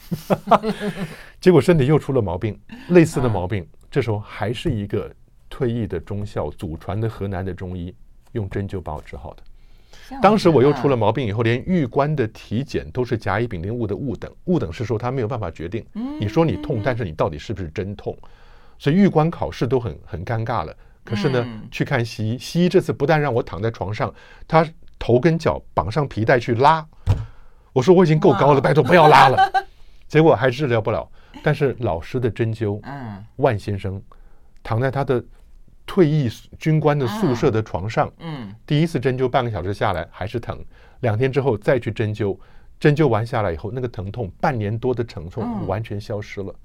[1.39, 5.13] 结果身体又出了毛病，类似的毛病，这时候还是一个
[5.47, 7.93] 退役的中校祖传的河南的中医
[8.31, 9.43] 用针灸把我治好的。
[10.21, 15.85] 当时我又出了毛病以后，连玉官的体检都是甲乙丙丁戊的戊等，戊等是说他没有办法决定，
[16.19, 18.17] 你说你痛，但是你到底是不是真痛，
[18.77, 20.75] 所以玉官考试都很很尴尬了。
[21.03, 24.13] 可是呢，去看西医，西医这次不但让我躺在床上，
[24.47, 24.67] 他
[24.99, 26.85] 头跟脚绑上皮带去拉。
[27.73, 29.51] 我说我已经够高了，拜托不要拉了。
[30.07, 31.09] 结果还治疗不了。
[31.41, 33.99] 但是老师的针灸，嗯，万先生
[34.61, 35.23] 躺在他的
[35.91, 40.57] 退役军官的宿舍的床上，嗯，第一次针灸半个小时下来还是疼，
[41.01, 42.37] 两天之后再去针灸，
[42.79, 46.55] 针灸完下来以后，那个疼痛半年多的疼痛完全消失了。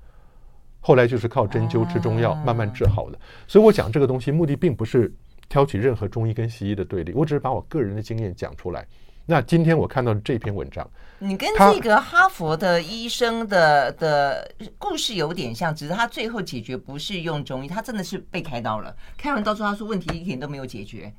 [0.78, 5.12] 后来就是靠针灸吃中药慢慢治好的，所以我讲这个东西目的并不是
[5.48, 8.86] 挑起任何中医跟西医的对立，我只是把我个人的经验讲出来。
[9.24, 21.12] 那今天我看到这篇文章，你跟这个哈佛的医生的的故事有点像，只是他最后解决不是用中医，他真的是被开刀了，开完刀之后他说问题一点都没有解决。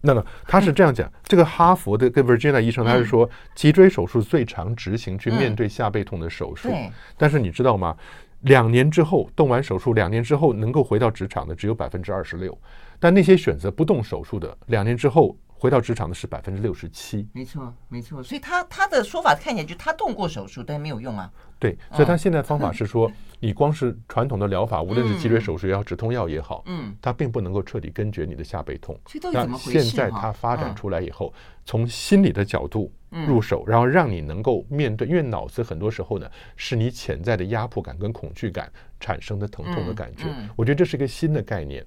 [0.00, 6.70] 那么他是这样讲，这个哈佛的跟 Virginia 医生他是说，脊椎手术最常执行去面对下背痛的手术，
[7.16, 7.96] 但是你知道吗？
[8.40, 12.58] 两年之后动完手术，两年之后能够回到职场的只有百分之二十六，
[12.98, 17.28] 但那些选择不动手术的，两年之后回到职场的是百分之六十七。
[17.32, 18.20] 没错，没错。
[18.20, 21.32] 所以他他的说法看起来就他动过手术，但没有用啊。
[21.60, 28.98] 对，所以他现在方法是说， 你光是传统的疗法，无论是脊椎手术也好，止痛药也好，嗯，它并不能够彻底根绝你的下背痛。
[29.32, 31.32] 那现在它发展出来以后，
[31.64, 32.92] 从心理的角度。
[33.26, 40.24] 入手，然后让你能够面对，因为脑子很多时候呢，是你潜在的压迫感跟恐惧感产生的疼痛的感觉。
[40.56, 41.84] 我觉得这是一个新的概念，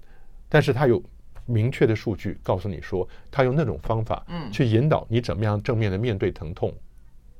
[0.47, 1.01] 但是它有
[1.45, 6.73] 明确的数据告诉你说，他用那种方法，去引导你怎么样正面的面对疼痛，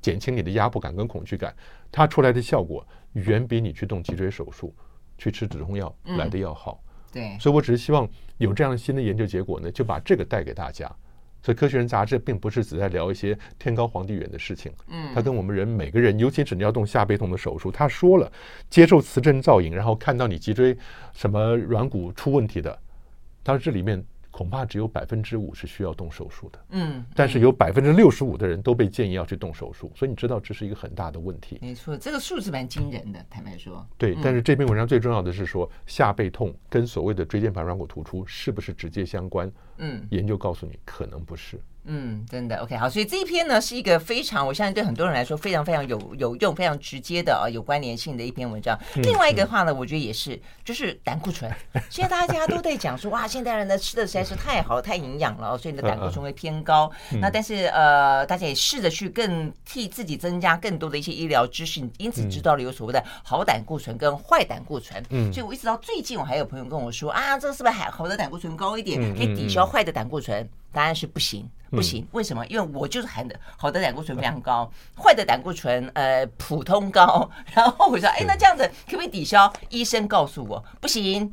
[0.01, 1.55] 减轻你的压迫感跟恐惧感，
[1.91, 4.73] 它出来的效果远比你去动脊椎手术、
[5.17, 6.83] 去吃止痛药来的要好。
[7.11, 10.91] 对，所以我只是希望有这样的新的研究结果呢，就把这个带给大家。
[11.41, 18.31] 所以，《科学人》杂志并不是只在聊一些天高皇帝远的事情，嗯，他跟我们人每个人，尤其是你要动下背痛的手术，他说了，
[18.67, 20.75] 接受磁振造影，然后看到你脊椎
[21.13, 22.75] 什么软骨出问题的，
[23.45, 24.05] 他说这里面。
[24.35, 31.57] 恐怕只有百分之五是需要动手术的，嗯，但是有百分之六十五的人都被建议要去动手术，所以你知道这是一个很大的问题。
[31.61, 33.87] 没错，这个数字蛮惊人的，坦白说。
[33.97, 39.49] 对，但是这篇文章最重要的是说，下背痛跟所谓的椎间盘软骨突出是不是直接相关？
[39.77, 41.57] 嗯，研究告诉你可能不是。
[41.87, 48.77] 嗯，真的 OK 好，所以这一篇呢是一个非常，我相信对很多人来说非常非常有有用、非常直接的啊有关联性的一篇文章。
[48.95, 51.51] 另外一个的话呢，我觉得也是，就是胆固醇。
[51.89, 56.91] 现在大家都在讲说，哇，现代人呢吃的实在是太好、太营养了，所以你的胆固醇会偏高。
[57.21, 65.03] 那但是呃，大家也试着去更替自己增加更多的一些医疗知识，因此知道了有所谓的好胆固醇跟坏胆固醇。
[65.09, 70.49] 嗯，所以我一直到最近，我还有朋友跟我说啊，这个是不是还好的胆固醇高一点，可以抵消坏的胆固醇？
[70.75, 71.49] 答案是不行。
[71.71, 72.45] 不行，为什么？
[72.45, 77.29] 因为我就是含的好的胆固醇非常高，坏的胆固醇呃普通高。
[77.53, 79.51] 然后我说，哎，那这样子可不可以抵消？
[79.69, 81.29] 医生告诉我不行。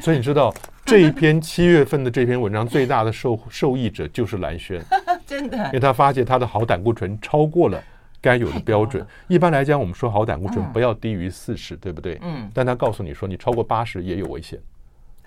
[0.00, 0.54] 所以你知道
[0.86, 4.82] 这一篇七月份的这篇文章最大的受受益者就是蓝轩，
[5.26, 7.82] 真的，因为他发现他的好胆固醇超过了
[8.22, 9.04] 该有的标准。
[9.26, 12.18] 一般来讲，我们说好胆固醇不要低于四十，对不对？
[12.22, 12.48] 嗯。
[12.54, 14.58] 但他告诉你说，你超过八十也有危险。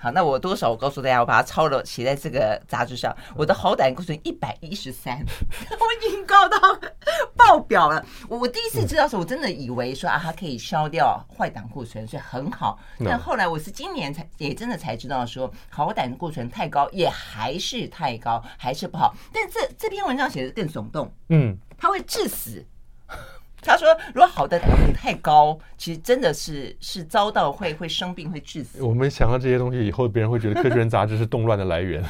[0.01, 0.67] 好，那我多少？
[0.71, 3.15] 我告诉大家，我把它抄了，写在这个杂志上。
[3.35, 5.23] 我的好胆固醇一百一十三，
[5.69, 6.57] 我已经高到
[7.37, 8.03] 爆表了。
[8.27, 12.79] 我我第一次知道的时候，我真的以为说啊，它可以消掉坏胆固醇，所以很好。
[13.05, 19.15] 但后来我是今年才也真的才知道说，好胆固醇太高也还是太高，还是不好。
[19.31, 22.65] 但这这篇文章写的更耸动，嗯，它会致死。
[23.61, 24.59] 他说：“如果好的
[24.93, 32.03] 太高，其实真的是是遭到会会生病，会致死。”我们想到这些东西以后，别人会觉得《科学人》杂志是动乱的来源。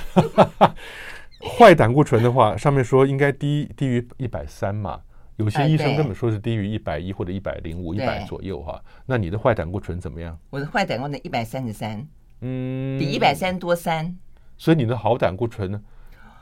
[1.58, 5.02] 坏胆固醇的话，上面说应该低低于一百三嘛，
[5.38, 8.80] 有些医生根本说是低于一百一或者一百零五、一百左右哈。
[9.06, 10.38] 那你的坏胆固醇怎么样？
[10.52, 12.08] 我的坏胆固醇一百三十三，
[12.41, 14.16] 嗯，比一百三多三。
[14.58, 15.82] 所以你的好胆固醇呢？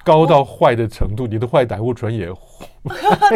[0.04, 2.26] 高到坏的程度，你的坏胆固醇也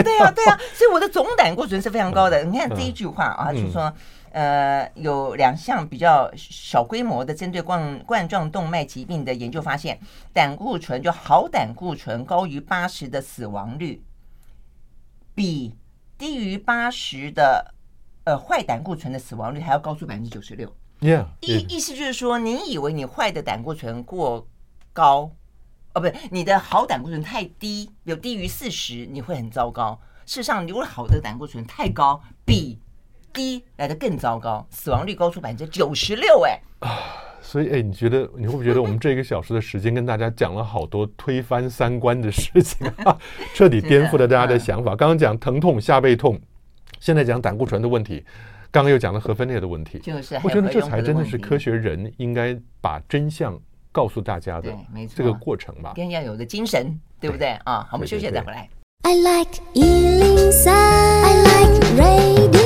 [0.03, 2.43] 对呀对呀， 所以我的总胆固醇是非常高的。
[2.43, 3.93] 你看这一句话啊，就是说，
[4.31, 9.99] 呃，有两项比较小规模的针对冠冠状动脉疾病的研究发现，
[10.31, 14.01] 胆固醇就好胆固醇高于八十的死亡率，
[15.35, 15.75] 比
[16.17, 17.73] 低于八十的
[18.23, 20.73] 呃坏胆固醇的死亡率还要高出百分之九十六。
[21.01, 24.47] Yeah，意意思就是说，你以为你坏的胆固醇过
[24.93, 25.29] 高。
[25.93, 29.99] 哦，不是，你的好胆固醇太低，有低于四十，你会很糟糕。
[30.25, 32.79] 事实上，如果好的胆固醇太高，比
[33.31, 36.41] 低来的更糟糕，死亡率高出百分之九十六。
[36.43, 36.89] 哎，啊，
[37.41, 43.17] 所以，哎，你觉得你会不会觉得我们这一个小时的时间跟大家讲了好多推翻三观的事情啊，
[43.53, 44.95] 彻底颠覆了大家的想法？
[44.95, 46.39] 刚刚讲疼痛、下背痛，
[46.99, 48.25] 现在讲胆固醇的问题，
[48.71, 53.59] 刚刚又讲了核分裂的问题，就是我觉得这才真的是科学人应该把真相。
[53.93, 54.75] 告诉大家的
[55.15, 57.87] 这个过程吧，更要有个精神，对不对啊？
[57.87, 58.67] 好，我们休息再回来。
[59.03, 62.63] I like 103, I like radio。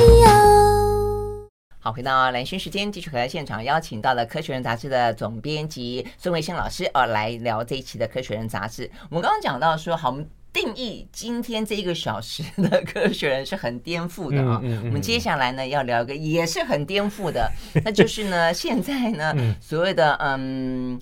[1.80, 8.90] 好，回到蓝轩时间，继续和现场邀请到了《科学人》杂志的总编辑孙维新老师啊，来聊这一期的《科学人》杂志。
[9.10, 10.26] 我们刚刚讲到说，好，我们。
[10.52, 14.60] 定义今天这一个小时的科学人是很颠覆的啊！
[14.84, 17.50] 我们接下来呢要聊一个也是很颠覆的，
[17.84, 20.98] 那就是呢现在呢 所谓的嗯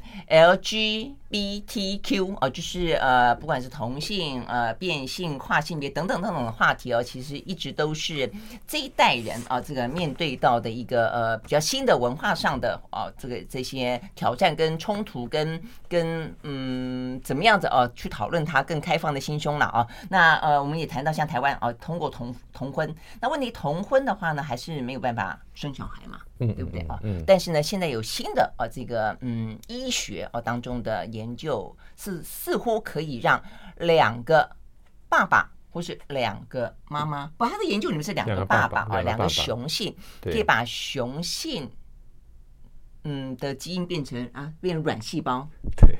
[1.31, 8.29] LGBTQ 哦，就是呃不管是同性呃变性跨性别等等等等的话题哦，其实一直都是
[8.67, 19.37] 这一代人啊这个面对到的一个呃比较新的文化上的啊这个这些挑战跟冲突跟跟嗯怎么样子哦去讨论它更开放的心。
[19.37, 19.87] 胸了啊！
[20.09, 26.99] 那呃，我们也谈到像台湾啊，通过同同婚，那问题同婚的话呢，还是没有办法生小孩嘛，对不对啊？
[27.03, 27.23] 嗯。
[27.27, 33.43] 但是呢，现在有新的啊，这个嗯，医学啊当中的研究是似乎可以让
[33.79, 34.49] 两个
[35.09, 41.71] 爸爸或是两个妈妈，不，他的研究里面是两个爸爸啊，两个雄性可以把雄性
[43.05, 45.97] 嗯的基因变成啊，变软细胞，对，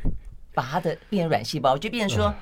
[0.55, 2.35] 把它的变软细胞，就变成说。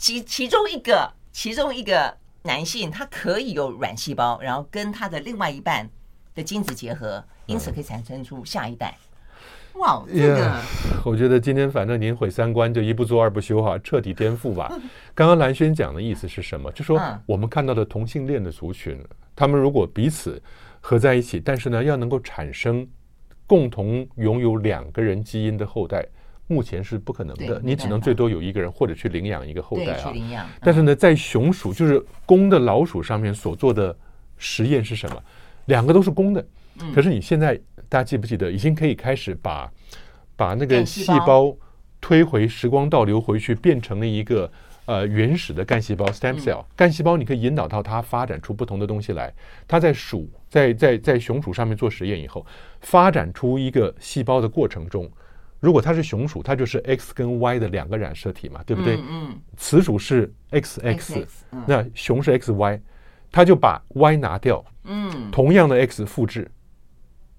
[0.00, 5.90] 其其中一个，其中一个男性，他可以有软细胞，然后跟他的另外一半
[6.38, 8.96] 的精子结合，因此可以产生出下一代。
[9.74, 10.60] 哇，这个，yeah,
[11.04, 14.72] 我觉得今天反正您毁三观，就一不做二不休哈，彻底颠覆吧。
[15.16, 16.70] 刚刚蓝轩讲的意思是什么？
[16.70, 18.96] 就说我们看到的同性恋的族群，
[19.34, 20.40] 他们如果彼此
[20.80, 22.86] 合在一起，但是呢，要能够产生
[23.44, 26.06] 共同拥有两个人基因的后代。
[26.46, 30.48] 目前是不可能的，你只能最多有一个人或者去领养一个后代啊。
[30.60, 33.94] 但是呢，在雄鼠就是公的老鼠上面所做的
[34.38, 35.22] 实验是什么？
[35.68, 36.44] 两个都是公的，
[36.94, 37.54] 可是你现在
[37.88, 39.70] 大家记不记得，已经可以开始把
[40.36, 41.56] 把那个细胞
[42.00, 44.50] 推回时光倒流回去，变成了一个
[44.86, 46.64] 呃原始的干细胞 （stem cell）。
[46.76, 49.32] 干细胞你可以引导到它发展出不同的东西来。
[49.66, 52.44] 它在鼠在在在雄鼠上面做实验以后，
[52.80, 55.10] 发展出一个细胞的过程中。
[55.60, 58.96] 如果它是雄鼠，它就是 X 跟 Y 的两个染色体嘛，对不对？
[59.10, 59.36] 嗯。
[59.56, 61.26] 雌鼠是 XX，
[61.66, 62.80] 那雄是 XY，
[63.30, 66.50] 它就把 Y 拿掉，嗯，同样的 X 复制，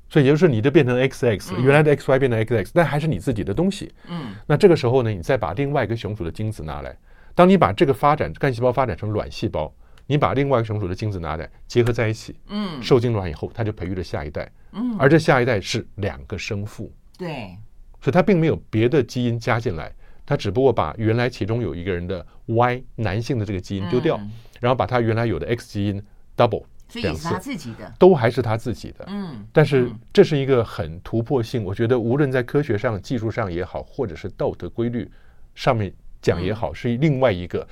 [0.09, 3.91] 所以也就是你就变成 XX，原来的 XY 变成 XX，但还是你自己的东西。
[4.07, 4.33] 嗯。
[4.47, 6.97] 那这个时候呢，你再把另外一个雄鼠的精子拿来，
[7.35, 9.73] 当你把这个发展干细胞发展成卵细胞，
[10.07, 17.55] 你把另外一个雄鼠的精子拿来结合在一起，嗯，受精卵以后，它就培育了下一代，嗯，而这下一代是两个生父，对。
[18.01, 19.93] 所以它并没有别的基因加进来，
[20.25, 26.01] 它只不过把原来其中有一个人的 Y 男性的这个基因丢掉，嗯、然后把他原来有的 X 基因
[26.35, 29.05] double，所以也是他自己的，都还是他自己的。
[29.07, 35.09] 嗯，但是这是一个很突破性，我觉得无论在科学上、技术上也好，或者是道德规律
[35.55, 37.67] 上面讲也好，是另外一个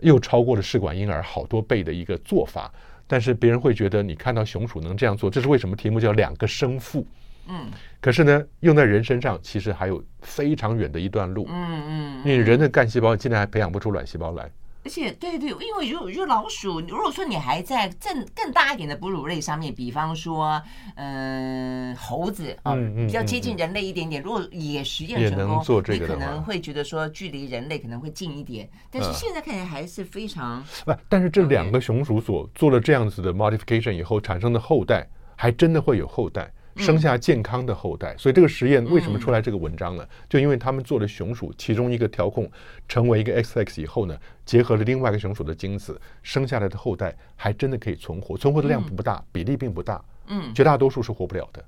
[0.00, 2.72] 又超过了试管婴儿好多倍的一个做法。
[3.06, 5.76] 但是别人会觉得你看到雄鼠能这样做，这是为什么？
[5.76, 7.06] 题目叫两个生父。
[7.46, 7.66] 嗯，
[8.00, 11.46] 可是呢，用在人身上其实还有非常远的一段路。
[11.50, 14.50] 嗯嗯，因为人的干细胞现在还培养不出卵细胞来。
[14.84, 20.60] 而且，对对，因为如果如果老鼠，如果说你还在更更大一点的哺乳类上面，比方说，
[20.96, 24.22] 嗯，猴子啊，比较接近人类一点点。
[24.22, 28.68] 如果也实验成功，你可能会觉得说距离人类可能会近一点。
[28.90, 30.92] 但是现在看起来还是非常不。
[31.08, 36.52] 但是这两个雄鼠所做了这样子的 modification 以后产生的后代，还真的会有后代。
[36.76, 40.06] 生下健康的后代，所以这个实验为什么出来这个文章呢？
[40.28, 42.50] 就因为他们做了雄鼠，其中一个调控
[42.88, 51.64] 成为一个 XX 以后呢，结合了另外一个雄鼠的精子，生下来的后代还真的可以存活，存活的量不大，比例并不大，嗯，绝大多数是活不了的，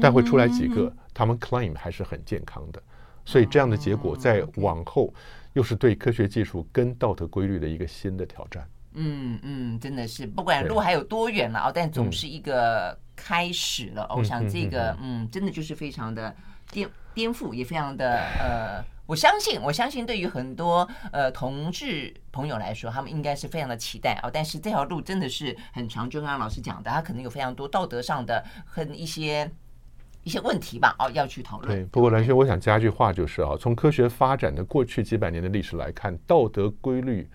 [0.00, 2.82] 但会出来几个，他们 claim 还是很健康的，
[3.24, 5.12] 所以这样的结果在往后
[5.54, 8.66] 又是对科学技术跟道德规律的一个新的挑战。
[8.94, 14.06] 嗯嗯，真的是，不管路还有多远了啊，但总是一个开始了。
[14.14, 16.34] 我想这个，嗯，真的就是非常的
[16.70, 24.30] 颠颠覆，也非常的呃，我相信，我相信对于很多呃同志朋友来说，他们应该是非常的期待哦。
[24.32, 29.50] 但是这条路真的是很长，就像老师讲的，他可能有非常多道德上的和一些
[30.22, 31.74] 一些问题吧，哦，要去讨论。
[31.74, 37.28] 对，不过蓝轩，我想加一句话，就是啊，从科学发展的过去几百年的历史来看，道德规律。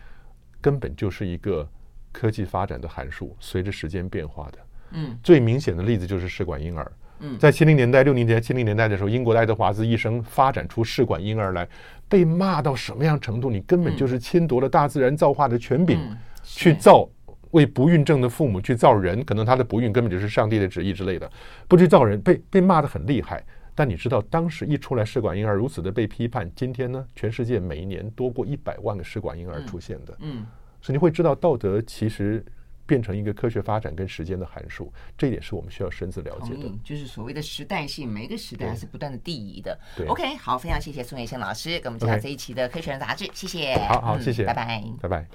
[0.61, 1.67] 根本就是一个
[2.11, 4.57] 科技发展的函数，随着时间变化的。
[4.91, 6.91] 嗯，最明显的例子就是试管婴儿。
[7.19, 11.67] 嗯，在七零年代、六零年代、七零年代的时候，英国的爱德华兹医生发展出试管婴儿来，
[12.07, 13.49] 被骂到什么样程度？
[13.49, 15.99] 你根本就是侵夺了大自然造化的权柄，
[16.43, 17.09] 去造
[17.51, 21.29] 为不孕症的父母去造人，可能他的不孕根本就是上帝的旨意之类的，
[21.67, 23.43] 不去造人，被被骂得很厉害。
[23.77, 30.47] 但你知道，当时一出来试管婴儿如此的被批判，今天呢，全世界每一年多过一百万个试管婴儿出现的，嗯，
[30.81, 32.43] 所以你会知道，道德其实
[32.87, 36.67] 变成一个科学发展跟时间的函数，这一点是我们需要深自了解的。
[36.83, 39.77] 就是所谓的时代性，每一个时代还是不断的递移的。
[39.95, 43.75] 对，OK，好，非常谢谢宋月仙老师给我们介绍这一期的《科学人》杂志，谢谢。
[43.89, 45.25] 好好，谢谢，拜拜，拜拜。